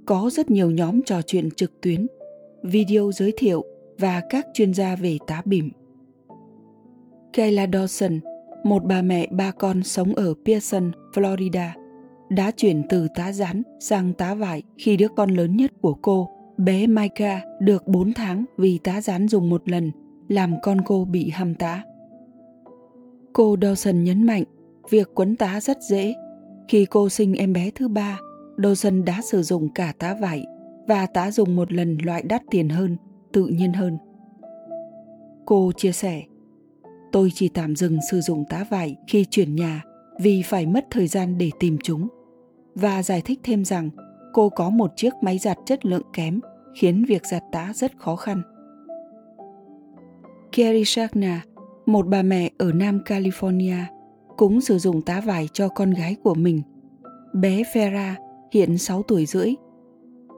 Có 0.06 0.30
rất 0.34 0.52
nhiều 0.52 0.72
nhóm 0.72 1.02
trò 1.02 1.22
chuyện 1.22 1.52
trực 1.52 1.82
tuyến, 1.82 2.08
video 2.64 3.12
giới 3.12 3.34
thiệu 3.38 3.66
và 3.98 4.22
các 4.30 4.48
chuyên 4.54 4.74
gia 4.74 4.96
về 4.96 5.18
tá 5.28 5.42
bỉm. 5.46 5.70
Kayla 7.34 7.66
Dawson, 7.66 8.20
một 8.64 8.84
bà 8.86 9.02
mẹ 9.02 9.28
ba 9.32 9.52
con 9.52 9.84
sống 9.84 10.14
ở 10.16 10.34
Pearson, 10.46 10.92
Florida, 11.14 11.70
đã 12.30 12.52
chuyển 12.52 12.84
từ 12.90 13.08
tá 13.16 13.32
rán 13.32 13.64
sang 13.80 14.14
tá 14.14 14.34
vải 14.34 14.64
khi 14.78 14.98
đứa 14.98 15.08
con 15.08 15.30
lớn 15.30 15.58
nhất 15.58 15.72
của 15.82 15.94
cô, 16.02 16.30
bé 16.58 16.88
Micah, 16.88 17.44
được 17.60 17.88
4 17.88 18.14
tháng 18.14 18.46
vì 18.58 18.80
tá 18.84 19.02
rán 19.02 19.28
dùng 19.28 19.50
một 19.50 19.70
lần, 19.70 19.92
làm 20.28 20.56
con 20.62 20.82
cô 20.86 21.06
bị 21.06 21.30
hăm 21.30 21.56
tá. 21.56 21.84
Cô 23.34 23.56
Dawson 23.56 24.04
nhấn 24.04 24.24
mạnh, 24.24 24.44
việc 24.90 25.10
quấn 25.16 25.36
tá 25.36 25.62
rất 25.62 25.78
dễ. 25.82 26.14
Khi 26.68 26.86
cô 26.86 27.10
sinh 27.10 27.34
em 27.34 27.54
bé 27.54 27.72
thứ 27.76 27.88
ba, 27.88 28.20
Dawson 28.58 29.04
đã 29.04 29.22
sử 29.22 29.42
dụng 29.42 29.70
cả 29.76 29.94
tá 30.00 30.18
vải 30.22 30.46
và 30.88 31.06
tá 31.06 31.32
dùng 31.32 31.56
một 31.56 31.74
lần 31.74 31.98
loại 32.04 32.22
đắt 32.22 32.42
tiền 32.50 32.70
hơn, 32.70 32.98
tự 33.34 33.46
nhiên 33.46 33.74
hơn. 33.74 33.98
Cô 35.46 35.72
chia 35.78 35.92
sẻ, 35.92 36.24
tôi 37.12 37.32
chỉ 37.34 37.50
tạm 37.50 37.76
dừng 37.76 37.98
sử 38.12 38.22
dụng 38.22 38.44
tá 38.50 38.66
vải 38.70 38.96
khi 39.08 39.26
chuyển 39.26 39.56
nhà 39.56 39.84
vì 40.20 40.42
phải 40.42 40.66
mất 40.66 40.86
thời 40.90 41.08
gian 41.08 41.38
để 41.38 41.52
tìm 41.60 41.78
chúng. 41.84 42.08
Và 42.76 43.04
giải 43.04 43.22
thích 43.22 43.40
thêm 43.44 43.66
rằng 43.66 43.90
cô 44.34 44.50
có 44.50 44.70
một 44.70 44.92
chiếc 44.96 45.14
máy 45.22 45.38
giặt 45.38 45.58
chất 45.66 45.86
lượng 45.86 46.02
kém 46.14 46.40
khiến 46.76 47.06
việc 47.08 47.26
giặt 47.26 47.44
tá 47.52 47.72
rất 47.76 47.98
khó 47.98 48.16
khăn. 48.16 48.42
Kerry 50.52 50.86
Shagna, 50.86 51.42
một 51.86 52.08
bà 52.08 52.22
mẹ 52.22 52.52
ở 52.58 52.72
Nam 52.72 53.00
California 53.06 53.84
cũng 54.38 54.62
sử 54.62 54.78
dụng 54.78 55.02
tá 55.02 55.22
vải 55.22 55.48
cho 55.54 55.70
con 55.70 55.92
gái 55.92 56.16
của 56.24 56.34
mình. 56.34 56.62
Bé 57.34 57.64
vera 57.76 58.16
hiện 58.52 58.78
6 58.78 59.04
tuổi 59.04 59.26
rưỡi. 59.26 59.54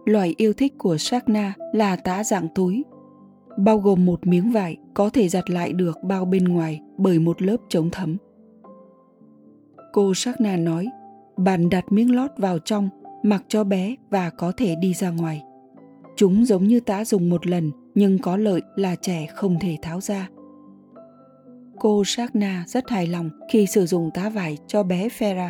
Loại 0.05 0.33
yêu 0.37 0.53
thích 0.53 0.73
của 0.77 0.97
Shakna 0.97 1.53
là 1.73 1.95
tá 1.95 2.23
dạng 2.23 2.47
túi, 2.55 2.83
bao 3.57 3.77
gồm 3.77 4.05
một 4.05 4.27
miếng 4.27 4.51
vải 4.51 4.77
có 4.93 5.09
thể 5.09 5.29
giặt 5.29 5.49
lại 5.49 5.73
được 5.73 6.03
bao 6.03 6.25
bên 6.25 6.43
ngoài 6.43 6.81
bởi 6.97 7.19
một 7.19 7.41
lớp 7.41 7.57
chống 7.69 7.89
thấm. 7.91 8.17
Cô 9.93 10.13
Shakna 10.13 10.57
nói, 10.57 10.87
bạn 11.37 11.69
đặt 11.69 11.91
miếng 11.91 12.15
lót 12.15 12.31
vào 12.37 12.59
trong, 12.59 12.89
mặc 13.23 13.43
cho 13.47 13.63
bé 13.63 13.95
và 14.09 14.29
có 14.29 14.51
thể 14.57 14.75
đi 14.75 14.93
ra 14.93 15.09
ngoài. 15.09 15.43
Chúng 16.15 16.45
giống 16.45 16.67
như 16.67 16.79
tá 16.79 17.05
dùng 17.05 17.29
một 17.29 17.47
lần 17.47 17.71
nhưng 17.95 18.19
có 18.19 18.37
lợi 18.37 18.61
là 18.75 18.95
trẻ 18.95 19.27
không 19.35 19.59
thể 19.59 19.77
tháo 19.81 20.01
ra 20.01 20.29
cô 21.83 22.03
Shakna 22.05 22.63
rất 22.67 22.89
hài 22.89 23.07
lòng 23.07 23.29
khi 23.49 23.65
sử 23.65 23.85
dụng 23.85 24.09
tá 24.13 24.29
vải 24.29 24.57
cho 24.67 24.83
bé 24.83 25.07
Fera. 25.07 25.49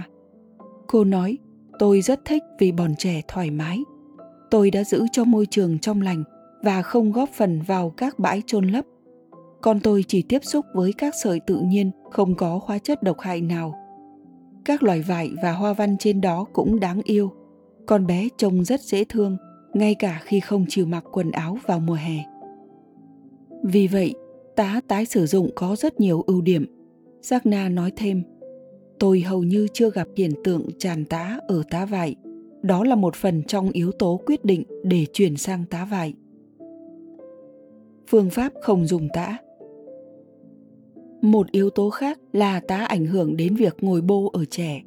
Cô 0.88 1.03
nói, 1.03 1.38
tôi 1.79 2.01
rất 2.01 2.25
thích 2.25 2.43
vì 2.60 2.72
bọn 2.72 2.95
trẻ 2.98 3.22
thoải 3.27 3.51
mái. 3.51 3.79
Tôi 4.51 4.72
đã 4.72 4.83
giữ 4.83 5.05
cho 5.12 5.24
môi 5.24 5.45
trường 5.45 5.79
trong 5.79 6.01
lành 6.01 6.24
và 6.63 6.82
không 6.82 7.12
góp 7.12 7.29
phần 7.29 7.62
vào 7.62 7.89
các 7.89 8.20
bãi 8.20 8.41
chôn 8.46 8.67
lấp. 8.67 8.86
Con 9.62 9.79
tôi 9.79 10.03
chỉ 10.08 10.22
tiếp 10.22 10.39
xúc 10.43 10.65
với 10.74 10.93
các 10.98 11.13
sợi 11.24 11.39
tự 11.48 11.60
nhiên 11.60 11.91
không 12.12 12.36
có 12.36 12.60
hóa 12.65 12.77
chất 12.77 13.03
độc 13.03 13.20
hại 13.20 13.41
nào. 13.41 13.75
Các 14.65 14.84
loài 14.84 15.01
vải 15.01 15.32
và 15.43 15.51
hoa 15.51 15.74
văn 15.74 15.98
trên 16.00 16.22
đó 16.22 16.46
cũng 16.53 16.79
đáng 16.79 17.01
yêu. 17.03 17.32
Con 17.86 18.08
bé 18.08 18.27
trông 18.38 18.63
rất 18.63 18.82
dễ 18.82 19.03
thương, 19.03 19.38
ngay 19.74 19.96
cả 19.96 20.22
khi 20.24 20.39
không 20.39 20.65
chịu 20.70 20.86
mặc 20.86 21.03
quần 21.12 21.32
áo 21.32 21.58
vào 21.67 21.79
mùa 21.79 21.93
hè. 21.93 22.24
Vì 23.63 23.88
vậy, 23.88 24.13
tá 24.55 24.82
tái 24.88 25.05
sử 25.05 25.25
dụng 25.25 25.50
có 25.55 25.75
rất 25.75 26.00
nhiều 26.00 26.22
ưu 26.27 26.41
điểm. 26.41 26.65
Sagna 27.22 27.70
nói 27.70 27.91
thêm, 27.96 28.24
tôi 29.00 29.22
hầu 29.22 29.43
như 29.43 29.67
chưa 29.74 29.89
gặp 29.91 30.08
hiện 30.15 30.32
tượng 30.43 30.67
tràn 30.79 31.05
tá 31.05 31.39
ở 31.48 31.63
tá 31.70 31.86
vải. 31.86 32.15
Đó 32.62 32.84
là 32.84 32.96
một 32.96 33.15
phần 33.15 33.43
trong 33.43 33.70
yếu 33.70 33.91
tố 33.91 34.20
quyết 34.25 34.46
định 34.46 34.63
để 34.84 35.05
chuyển 35.13 35.38
sang 35.38 35.65
tá 35.70 35.86
vải. 35.86 36.13
Phương 38.07 38.29
pháp 38.29 38.53
không 38.62 38.88
dùng 38.88 39.07
tã 39.13 39.38
Một 41.22 41.51
yếu 41.51 41.69
tố 41.69 41.89
khác 41.89 42.19
là 42.33 42.60
tá 42.60 42.77
ảnh 42.77 43.05
hưởng 43.05 43.38
đến 43.38 43.55
việc 43.55 43.77
ngồi 43.81 44.01
bô 44.01 44.29
ở 44.33 44.45
trẻ. 44.45 44.81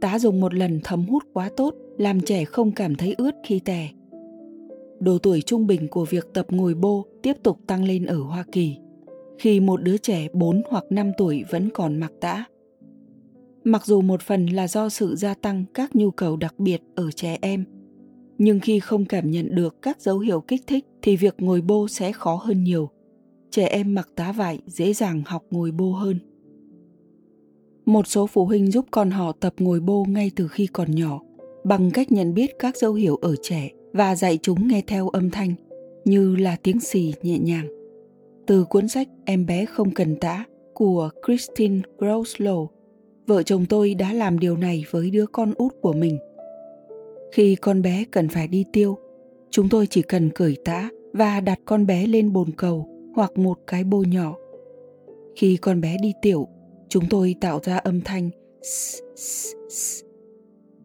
Tá 0.00 0.18
dùng 0.18 0.40
một 0.40 0.54
lần 0.54 0.80
thấm 0.84 1.04
hút 1.04 1.22
quá 1.32 1.50
tốt, 1.56 1.74
làm 1.98 2.20
trẻ 2.20 2.44
không 2.44 2.72
cảm 2.72 2.94
thấy 2.94 3.14
ướt 3.18 3.34
khi 3.44 3.60
tè. 3.60 3.88
Độ 5.00 5.18
tuổi 5.18 5.42
trung 5.42 5.66
bình 5.66 5.88
của 5.88 6.04
việc 6.04 6.26
tập 6.34 6.46
ngồi 6.50 6.74
bô 6.74 7.04
tiếp 7.22 7.36
tục 7.42 7.58
tăng 7.66 7.84
lên 7.84 8.06
ở 8.06 8.16
Hoa 8.16 8.44
Kỳ 8.52 8.76
khi 9.38 9.60
một 9.60 9.82
đứa 9.82 9.96
trẻ 9.96 10.28
4 10.32 10.62
hoặc 10.68 10.84
5 10.90 11.12
tuổi 11.18 11.44
vẫn 11.50 11.68
còn 11.74 12.00
mặc 12.00 12.12
tã. 12.20 12.44
Mặc 13.64 13.86
dù 13.86 14.00
một 14.00 14.22
phần 14.22 14.46
là 14.46 14.68
do 14.68 14.88
sự 14.88 15.16
gia 15.16 15.34
tăng 15.34 15.64
các 15.74 15.96
nhu 15.96 16.10
cầu 16.10 16.36
đặc 16.36 16.54
biệt 16.58 16.80
ở 16.94 17.10
trẻ 17.10 17.38
em, 17.40 17.64
nhưng 18.38 18.60
khi 18.60 18.80
không 18.80 19.04
cảm 19.04 19.30
nhận 19.30 19.54
được 19.54 19.82
các 19.82 20.00
dấu 20.00 20.18
hiệu 20.18 20.40
kích 20.40 20.62
thích 20.66 20.84
thì 21.02 21.16
việc 21.16 21.34
ngồi 21.38 21.60
bô 21.60 21.88
sẽ 21.88 22.12
khó 22.12 22.34
hơn 22.34 22.64
nhiều. 22.64 22.88
Trẻ 23.50 23.66
em 23.66 23.94
mặc 23.94 24.08
tá 24.14 24.32
vải 24.32 24.58
dễ 24.66 24.92
dàng 24.92 25.22
học 25.26 25.44
ngồi 25.50 25.70
bô 25.70 25.92
hơn. 25.92 26.18
Một 27.84 28.06
số 28.06 28.26
phụ 28.26 28.46
huynh 28.46 28.70
giúp 28.70 28.86
con 28.90 29.10
họ 29.10 29.32
tập 29.32 29.54
ngồi 29.58 29.80
bô 29.80 30.04
ngay 30.04 30.30
từ 30.36 30.48
khi 30.48 30.66
còn 30.66 30.94
nhỏ, 30.94 31.20
bằng 31.64 31.90
cách 31.90 32.12
nhận 32.12 32.34
biết 32.34 32.50
các 32.58 32.76
dấu 32.76 32.94
hiệu 32.94 33.16
ở 33.16 33.34
trẻ 33.42 33.70
và 33.92 34.16
dạy 34.16 34.38
chúng 34.42 34.68
nghe 34.68 34.82
theo 34.86 35.08
âm 35.08 35.30
thanh, 35.30 35.54
như 36.04 36.36
là 36.36 36.56
tiếng 36.62 36.80
xì 36.80 37.14
nhẹ 37.22 37.38
nhàng 37.38 37.76
từ 38.46 38.64
cuốn 38.64 38.88
sách 38.88 39.08
Em 39.24 39.46
bé 39.46 39.64
không 39.64 39.90
cần 39.90 40.16
tã 40.16 40.44
của 40.74 41.10
Christine 41.26 41.80
Groslow, 41.98 42.66
vợ 43.26 43.42
chồng 43.42 43.66
tôi 43.68 43.94
đã 43.94 44.12
làm 44.12 44.38
điều 44.38 44.56
này 44.56 44.84
với 44.90 45.10
đứa 45.10 45.26
con 45.26 45.54
út 45.56 45.72
của 45.80 45.92
mình. 45.92 46.18
Khi 47.32 47.56
con 47.56 47.82
bé 47.82 48.04
cần 48.10 48.28
phải 48.28 48.48
đi 48.48 48.64
tiêu, 48.72 48.98
chúng 49.50 49.68
tôi 49.68 49.86
chỉ 49.86 50.02
cần 50.02 50.30
cởi 50.30 50.56
tã 50.64 50.88
và 51.12 51.40
đặt 51.40 51.58
con 51.64 51.86
bé 51.86 52.06
lên 52.06 52.32
bồn 52.32 52.50
cầu 52.56 52.88
hoặc 53.14 53.38
một 53.38 53.58
cái 53.66 53.84
bô 53.84 54.02
nhỏ. 54.02 54.36
Khi 55.36 55.56
con 55.56 55.80
bé 55.80 55.96
đi 56.02 56.12
tiểu, 56.22 56.48
chúng 56.88 57.04
tôi 57.10 57.34
tạo 57.40 57.60
ra 57.62 57.76
âm 57.76 58.00
thanh 58.00 58.30
s, 58.62 59.00
s, 59.16 59.54
s. 59.68 60.02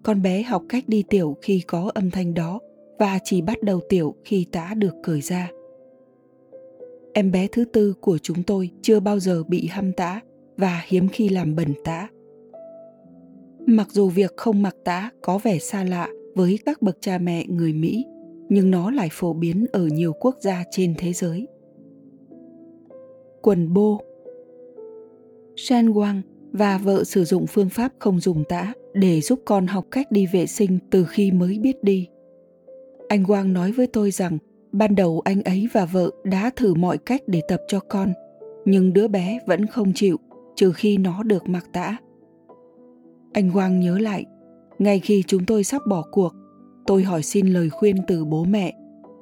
Con 0.03 0.21
bé 0.21 0.43
học 0.43 0.63
cách 0.69 0.83
đi 0.87 1.03
tiểu 1.09 1.37
khi 1.41 1.61
có 1.67 1.91
âm 1.93 2.11
thanh 2.11 2.33
đó 2.33 2.59
và 2.99 3.19
chỉ 3.23 3.41
bắt 3.41 3.63
đầu 3.63 3.81
tiểu 3.89 4.15
khi 4.23 4.45
tã 4.51 4.73
được 4.77 4.95
cởi 5.03 5.21
ra. 5.21 5.49
Em 7.13 7.31
bé 7.31 7.47
thứ 7.51 7.65
tư 7.65 7.93
của 8.01 8.17
chúng 8.17 8.43
tôi 8.43 8.69
chưa 8.81 8.99
bao 8.99 9.19
giờ 9.19 9.43
bị 9.43 9.67
hăm 9.67 9.93
tã 9.93 10.21
và 10.57 10.81
hiếm 10.87 11.07
khi 11.07 11.29
làm 11.29 11.55
bẩn 11.55 11.73
tã. 11.83 12.07
Mặc 13.65 13.87
dù 13.91 14.09
việc 14.09 14.37
không 14.37 14.61
mặc 14.61 14.75
tã 14.83 15.09
có 15.21 15.37
vẻ 15.37 15.59
xa 15.59 15.83
lạ 15.83 16.09
với 16.35 16.59
các 16.65 16.81
bậc 16.81 16.97
cha 17.01 17.17
mẹ 17.17 17.45
người 17.47 17.73
Mỹ, 17.73 18.05
nhưng 18.49 18.71
nó 18.71 18.91
lại 18.91 19.09
phổ 19.11 19.33
biến 19.33 19.65
ở 19.71 19.87
nhiều 19.87 20.13
quốc 20.13 20.35
gia 20.41 20.63
trên 20.71 20.93
thế 20.97 21.13
giới. 21.13 21.47
Quần 23.41 23.73
bô 23.73 24.01
Shan 25.55 25.89
Wang 25.89 26.21
và 26.51 26.77
vợ 26.77 27.03
sử 27.03 27.23
dụng 27.23 27.47
phương 27.47 27.69
pháp 27.69 27.91
không 27.99 28.19
dùng 28.19 28.43
tã 28.49 28.73
để 28.93 29.21
giúp 29.21 29.39
con 29.45 29.67
học 29.67 29.85
cách 29.91 30.11
đi 30.11 30.25
vệ 30.25 30.45
sinh 30.47 30.79
từ 30.89 31.05
khi 31.05 31.31
mới 31.31 31.59
biết 31.59 31.83
đi. 31.83 32.07
Anh 33.07 33.23
Wang 33.23 33.53
nói 33.53 33.71
với 33.71 33.87
tôi 33.87 34.11
rằng 34.11 34.37
ban 34.71 34.95
đầu 34.95 35.21
anh 35.25 35.43
ấy 35.43 35.67
và 35.73 35.85
vợ 35.85 36.11
đã 36.23 36.49
thử 36.55 36.73
mọi 36.73 36.97
cách 36.97 37.21
để 37.27 37.41
tập 37.47 37.61
cho 37.67 37.79
con, 37.79 38.13
nhưng 38.65 38.93
đứa 38.93 39.07
bé 39.07 39.39
vẫn 39.47 39.65
không 39.65 39.91
chịu 39.95 40.17
trừ 40.55 40.71
khi 40.71 40.97
nó 40.97 41.23
được 41.23 41.49
mặc 41.49 41.65
tã. 41.73 41.97
Anh 43.33 43.51
Quang 43.53 43.79
nhớ 43.79 43.97
lại, 43.97 44.25
ngay 44.81 44.99
khi 44.99 45.23
chúng 45.27 45.45
tôi 45.45 45.63
sắp 45.63 45.81
bỏ 45.87 46.03
cuộc, 46.11 46.33
tôi 46.85 47.03
hỏi 47.03 47.23
xin 47.23 47.47
lời 47.47 47.69
khuyên 47.69 47.95
từ 48.07 48.25
bố 48.25 48.43
mẹ 48.43 48.73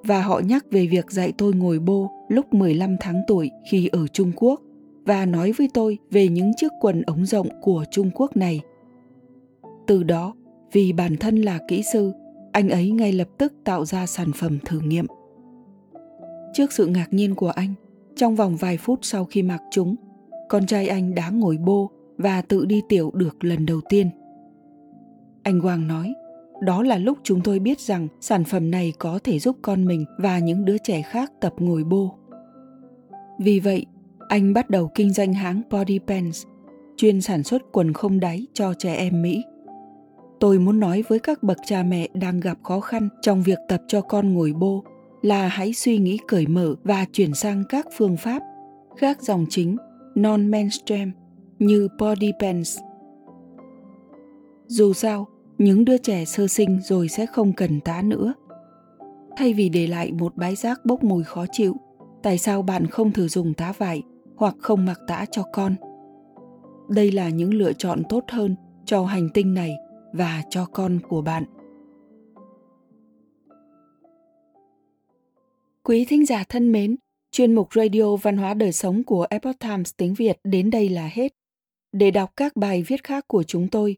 và 0.04 0.22
họ 0.22 0.42
nhắc 0.46 0.66
về 0.72 0.88
việc 0.88 1.12
dạy 1.12 1.34
tôi 1.38 1.54
ngồi 1.54 1.80
bô 1.80 2.10
lúc 2.30 2.54
15 2.54 2.96
tháng 3.00 3.22
tuổi 3.28 3.51
khi 3.72 3.88
ở 3.88 4.08
Trung 4.08 4.32
Quốc 4.36 4.62
và 5.06 5.25
nói 5.25 5.51
với 5.51 5.70
tôi 5.74 5.98
về 6.12 6.28
những 6.28 6.51
chiếc 6.58 6.72
quần 6.82 7.01
ống 7.01 7.25
rộng 7.25 7.48
của 7.62 7.86
Trung 7.92 8.12
Quốc 8.16 8.38
này. 8.38 8.62
Từ 9.88 10.04
đó, 10.04 10.36
vì 10.72 10.94
bản 10.94 11.18
thân 11.18 11.36
là 11.36 11.60
kỹ 11.68 11.84
sư, 11.94 12.12
anh 12.51 12.70
ấy 12.70 12.92
ngay 12.92 13.12
lập 13.12 13.28
tức 13.38 13.54
tạo 13.63 13.86
ra 13.86 14.06
sản 14.06 14.32
phẩm 14.36 14.60
thử 14.66 14.80
nghiệm. 14.80 15.06
Trước 16.54 16.74
sự 16.74 16.86
ngạc 16.86 17.13
nhiên 17.13 17.36
của 17.36 17.50
anh, 17.50 17.74
trong 18.16 18.36
vòng 18.36 18.56
vài 18.56 18.78
phút 18.78 19.00
sau 19.01 19.25
khi 19.25 19.44
mặc 19.44 19.62
chúng, 19.72 19.96
con 20.50 20.66
trai 20.66 20.88
anh 20.88 21.16
đã 21.16 21.30
ngồi 21.30 21.58
bô 21.58 21.89
và 22.18 22.42
tự 22.42 22.66
đi 22.66 22.82
tiểu 22.89 23.12
được 23.13 23.44
lần 23.44 23.66
đầu 23.66 23.82
tiên. 23.89 24.10
Anh 25.50 25.62
Quang 25.62 25.88
nói, 25.88 26.13
đó 26.62 26.84
là 26.84 26.98
lúc 26.98 27.18
chúng 27.24 27.41
tôi 27.41 27.60
biết 27.60 27.79
rằng 27.79 28.08
sản 28.22 28.44
phẩm 28.44 28.72
này 28.72 28.94
có 29.00 29.20
thể 29.24 29.39
giúp 29.39 29.58
con 29.62 29.86
mình 29.86 30.06
và 30.18 30.39
những 30.39 30.65
đứa 30.65 30.77
trẻ 30.77 31.01
khác 31.01 31.32
tập 31.41 31.53
ngồi 31.58 31.84
bô. 31.84 32.15
Vì 33.39 33.60
vậy, 33.60 33.86
anh 34.27 34.53
bắt 34.53 34.70
đầu 34.70 34.91
kinh 34.96 35.13
doanh 35.13 35.34
hãng 35.34 35.62
Body 35.72 36.00
Pants, 36.08 36.44
chuyên 36.98 37.22
sản 37.22 37.44
xuất 37.44 37.62
quần 37.72 37.94
không 37.94 38.20
đáy 38.20 38.48
cho 38.53 38.74
trẻ 38.74 38.96
em 38.96 39.22
Mỹ. 39.22 39.44
Tôi 40.39 40.60
muốn 40.60 40.79
nói 40.79 41.03
với 41.08 41.20
các 41.20 41.44
bậc 41.44 41.58
cha 41.65 41.84
mẹ 41.84 42.08
đang 42.13 42.39
gặp 42.39 42.58
khó 42.63 42.79
khăn 42.79 43.10
trong 43.22 43.44
việc 43.44 43.60
tập 43.68 43.82
cho 43.88 44.01
con 44.01 44.34
ngồi 44.34 44.53
bô 44.53 44.84
là 45.22 45.48
hãy 45.48 45.74
suy 45.74 45.98
nghĩ 45.98 46.18
cởi 46.27 46.48
mở 46.48 46.75
và 46.84 47.06
chuyển 47.13 47.34
sang 47.34 47.63
các 47.70 47.88
phương 47.98 48.18
pháp 48.18 48.41
khác 48.98 49.22
dòng 49.22 49.46
chính 49.50 49.77
non-mainstream 50.15 51.12
như 51.60 51.88
body 52.00 52.32
pants. 52.39 52.79
Dù 54.68 54.94
sao, 54.94 55.27
những 55.59 55.85
đứa 55.85 55.98
trẻ 55.98 56.25
sơ 56.25 56.48
sinh 56.48 56.79
rồi 56.81 57.07
sẽ 57.07 57.25
không 57.25 57.53
cần 57.53 57.79
tá 57.79 58.01
nữa. 58.01 58.33
Thay 59.37 59.53
vì 59.53 59.69
để 59.69 59.87
lại 59.87 60.11
một 60.11 60.35
bãi 60.35 60.55
rác 60.55 60.85
bốc 60.85 61.03
mùi 61.03 61.24
khó 61.24 61.45
chịu, 61.51 61.75
tại 62.24 62.37
sao 62.37 62.61
bạn 62.61 62.87
không 62.87 63.11
thử 63.11 63.27
dùng 63.27 63.53
tá 63.53 63.74
vải 63.77 64.03
hoặc 64.35 64.55
không 64.59 64.85
mặc 64.85 65.00
tã 65.07 65.25
cho 65.31 65.43
con? 65.53 65.75
Đây 66.89 67.11
là 67.11 67.29
những 67.29 67.53
lựa 67.53 67.74
chọn 67.74 68.03
tốt 68.09 68.24
hơn 68.27 68.55
cho 68.85 69.05
hành 69.05 69.29
tinh 69.33 69.53
này 69.53 69.72
và 70.13 70.43
cho 70.50 70.65
con 70.65 71.00
của 71.09 71.22
bạn. 71.22 71.43
Quý 75.83 76.05
thính 76.05 76.25
giả 76.25 76.43
thân 76.50 76.72
mến, 76.72 76.95
chuyên 77.31 77.55
mục 77.55 77.74
Radio 77.74 78.15
Văn 78.15 78.37
hóa 78.37 78.53
Đời 78.53 78.72
Sống 78.72 79.03
của 79.03 79.27
Epoch 79.29 79.59
Times 79.59 79.91
tiếng 79.98 80.13
Việt 80.13 80.39
đến 80.43 80.69
đây 80.69 80.89
là 80.89 81.09
hết. 81.13 81.33
Để 81.91 82.11
đọc 82.11 82.31
các 82.35 82.55
bài 82.55 82.83
viết 82.87 83.03
khác 83.03 83.27
của 83.27 83.43
chúng 83.43 83.67
tôi, 83.67 83.98